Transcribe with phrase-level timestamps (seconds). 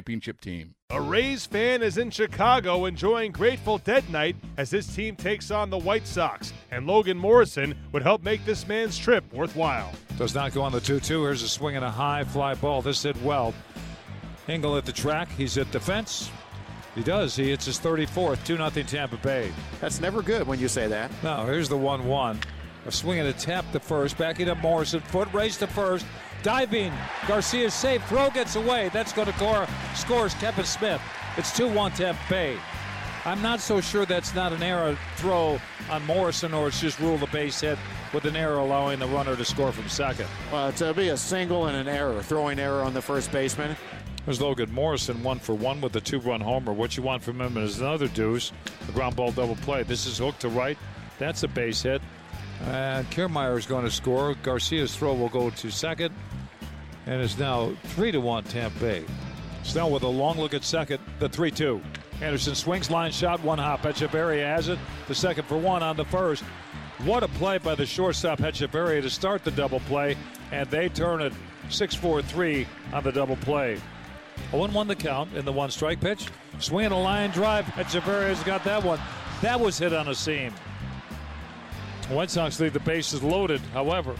[0.00, 0.74] championship team.
[0.88, 5.68] A Rays fan is in Chicago enjoying Grateful Dead night as his team takes on
[5.68, 9.92] the White Sox, and Logan Morrison would help make this man's trip worthwhile.
[10.16, 11.22] Does not go on the 2 2.
[11.22, 12.80] Here's a swing and a high fly ball.
[12.80, 13.52] This hit well.
[14.48, 15.28] Engel at the track.
[15.36, 16.30] He's at defense.
[16.94, 17.36] He does.
[17.36, 18.42] He hits his 34th.
[18.46, 19.52] 2 0 Tampa Bay.
[19.82, 21.10] That's never good when you say that.
[21.22, 22.40] No, here's the 1 1.
[22.86, 24.16] A swing and a tap to first.
[24.16, 25.00] Backing up Morrison.
[25.00, 26.06] Foot race to first.
[26.42, 26.92] Diving.
[27.26, 28.02] Garcia's safe.
[28.04, 28.90] Throw gets away.
[28.92, 29.66] That's going to score.
[29.94, 31.00] Scores Kevan Smith.
[31.36, 32.56] It's 2 1 Tampa Bay.
[33.26, 37.18] I'm not so sure that's not an error throw on Morrison or it's just rule
[37.18, 37.76] the base hit
[38.14, 40.26] with an error allowing the runner to score from second.
[40.50, 43.76] Well, to be a single and an error, throwing error on the first baseman.
[44.24, 46.72] There's Logan Morrison, one for one with a two run homer.
[46.72, 48.52] What you want from him is another deuce,
[48.88, 49.82] a ground ball double play.
[49.82, 50.78] This is hooked to right.
[51.18, 52.00] That's a base hit.
[52.66, 54.34] And Kiermaier is going to score.
[54.36, 56.14] Garcia's throw will go to second.
[57.06, 59.04] And it's now 3 to 1 Tampa Bay.
[59.62, 61.80] Snell with a long look at second, the 3 2.
[62.20, 63.82] Anderson swings, line shot, one hop.
[63.82, 64.78] Hechavarria has it.
[65.08, 66.42] The second for one on the first.
[67.04, 70.16] What a play by the shortstop Hechavarria to start the double play,
[70.52, 71.32] and they turn it
[71.70, 73.80] 6 4 3 on the double play.
[74.50, 76.26] 0 1 the count in the one strike pitch.
[76.58, 77.64] Swinging a line drive.
[77.66, 79.00] Hechavarria's got that one.
[79.40, 80.52] That was hit on a seam.
[82.10, 84.16] White Sox leave the bases loaded, however.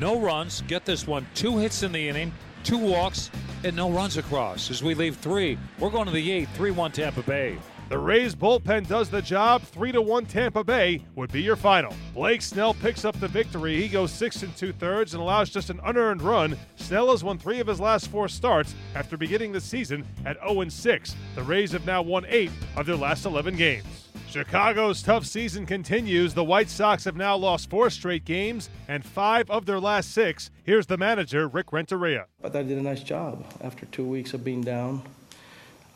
[0.00, 0.62] No runs.
[0.62, 1.26] Get this one.
[1.34, 2.32] Two hits in the inning,
[2.64, 3.30] two walks,
[3.64, 4.70] and no runs across.
[4.70, 6.54] As we leave three, we're going to the eighth.
[6.56, 7.58] 3 1 Tampa Bay.
[7.88, 9.62] The Rays bullpen does the job.
[9.62, 11.94] 3 to 1 Tampa Bay would be your final.
[12.12, 13.80] Blake Snell picks up the victory.
[13.80, 16.56] He goes 6 and 2 thirds and allows just an unearned run.
[16.76, 20.60] Snell has won 3 of his last 4 starts after beginning the season at 0
[20.60, 21.16] and 6.
[21.34, 24.07] The Rays have now won 8 of their last 11 games.
[24.28, 26.34] Chicago's tough season continues.
[26.34, 30.50] The White Sox have now lost four straight games and five of their last six.
[30.64, 32.26] Here's the manager, Rick Renteria.
[32.44, 35.02] I thought I did a nice job after two weeks of being down.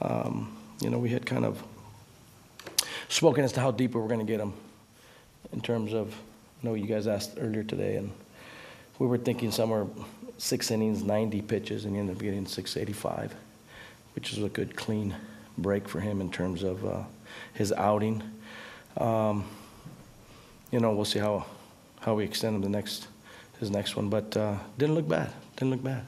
[0.01, 1.63] Um, you know, we had kind of
[3.09, 4.55] spoken as to how deep we were going to get them
[5.53, 6.15] in terms of,
[6.63, 8.11] I know you guys asked earlier today, and
[8.99, 9.87] we were thinking somewhere
[10.39, 13.35] six innings, 90 pitches, and he ended up getting 685,
[14.15, 15.15] which is a good, clean
[15.59, 16.85] break for him in terms of.
[16.85, 17.03] Uh,
[17.55, 18.23] his outing.
[18.97, 19.45] Um,
[20.71, 21.47] you know, we'll see how
[22.01, 23.09] how we extend him the next
[23.61, 25.33] his next one, but uh, didn't look bad.
[25.57, 26.05] Didn't look bad.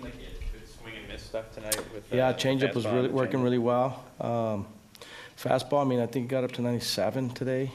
[0.00, 1.76] Like he had good swing and miss stuff tonight.
[1.94, 3.44] With, uh, yeah, changeup was really working changeup.
[3.44, 4.04] really well.
[4.20, 4.66] Um,
[5.38, 7.70] fastball, I mean, I think he got up to 97 today.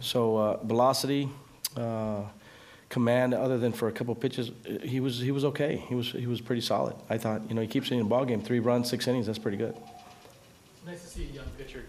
[0.00, 1.28] So uh, velocity,
[1.74, 2.22] uh,
[2.90, 5.82] command, other than for a couple pitches, he was he was okay.
[5.88, 6.94] He was he was pretty solid.
[7.08, 9.26] I thought, you know, he keeps in the ball game, three runs, six innings.
[9.26, 9.74] That's pretty good.
[10.86, 11.84] Nice to see a young pitcher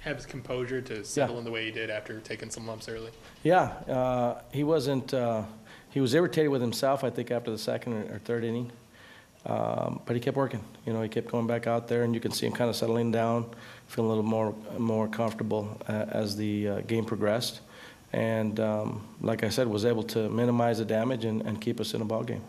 [0.00, 3.10] have his composure to settle in the way he did after taking some lumps early.
[3.42, 5.14] Yeah, uh, he wasn't.
[5.14, 5.42] Uh,
[5.90, 8.72] he was irritated with himself, I think, after the second or, or third inning.
[9.44, 10.64] Um, but he kept working.
[10.86, 12.76] You know, he kept going back out there, and you can see him kind of
[12.76, 13.46] settling down,
[13.88, 17.60] feeling a little more more comfortable uh, as the uh, game progressed.
[18.12, 21.94] And um, like I said, was able to minimize the damage and, and keep us
[21.94, 22.42] in a ball game.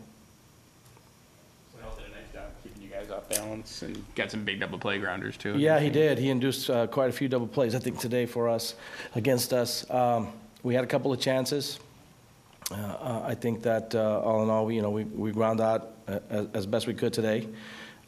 [1.77, 4.79] Snell did a nice job keeping you guys off balance and got some big double
[4.79, 5.57] play grounders too.
[5.57, 6.17] Yeah, he did.
[6.17, 8.75] He induced uh, quite a few double plays, I think, today for us,
[9.15, 9.89] against us.
[9.89, 10.29] Um,
[10.63, 11.79] we had a couple of chances.
[12.71, 15.59] Uh, uh, I think that uh, all in all, we, you know, we, we ground
[15.59, 17.47] out uh, as, as best we could today.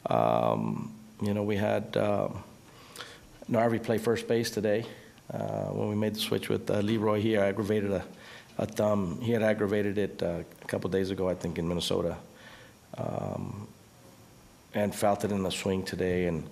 [0.06, 2.28] Um, you know, we had uh,
[3.50, 4.84] Narvi play first base today.
[5.32, 8.04] Uh, when we made the switch with uh, Leury, he aggravated a,
[8.58, 9.20] a thumb.
[9.20, 12.16] He had aggravated it uh, a couple days ago, I think, in Minnesota.
[12.96, 13.68] Um,
[14.76, 16.48] and felt it in the swing today, and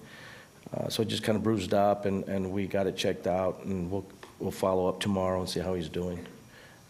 [0.73, 3.63] uh, so it just kind of bruised up, and, and we got it checked out,
[3.65, 4.07] and we'll
[4.41, 6.19] we'll follow up tomorrow and see how he's doing.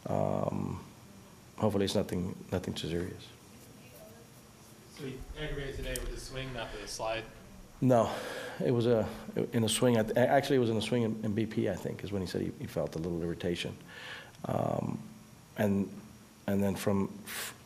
[0.06, 0.80] Um,
[1.56, 3.26] hopefully it's nothing, nothing too serious.
[4.96, 7.24] So he aggravated today with the swing, not with the slide.
[7.80, 8.08] No,
[8.64, 9.06] it was a,
[9.52, 12.12] in a swing, actually, it was in a swing in in BP, I think, is
[12.12, 13.76] when he said he, he felt a little irritation.
[14.46, 14.98] Um,
[15.58, 15.88] And,
[16.46, 17.10] and then from,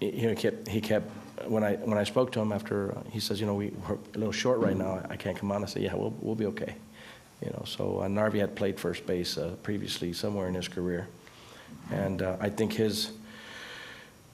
[0.00, 1.10] he he kept, he kept,
[1.46, 4.18] when I, when I spoke to him after, he says, you know, we, we're a
[4.18, 5.62] little short right now, I can't come on.
[5.62, 6.74] I said, yeah, we'll, we'll be okay.
[7.44, 11.08] You know, so uh, Narvi had played first base uh, previously somewhere in his career.
[11.90, 13.12] And uh, I think his,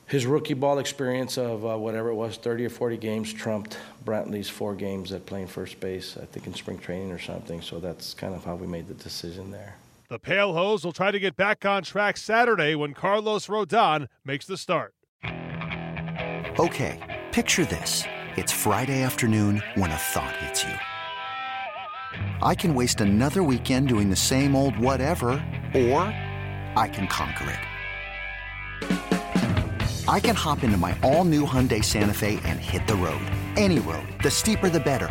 [0.06, 4.48] his rookie ball experience of uh, whatever it was, 30 or 40 games, trumped Brantley's
[4.48, 7.60] four games at playing first base, I think in spring training or something.
[7.60, 9.76] So that's kind of how we made the decision there.
[10.14, 14.46] The Pale Hose will try to get back on track Saturday when Carlos Rodon makes
[14.46, 14.94] the start.
[16.56, 17.00] Okay,
[17.32, 18.04] picture this.
[18.36, 20.74] It's Friday afternoon when a thought hits you.
[22.40, 25.30] I can waste another weekend doing the same old whatever,
[25.74, 26.02] or
[26.76, 27.58] I can conquer it.
[30.08, 33.26] I can hop into my all new Hyundai Santa Fe and hit the road.
[33.56, 34.06] Any road.
[34.22, 35.10] The steeper, the better.